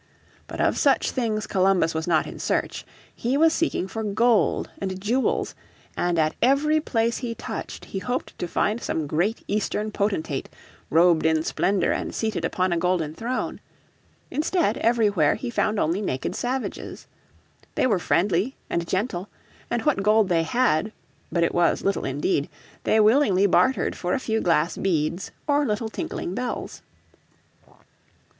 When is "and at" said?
5.95-6.33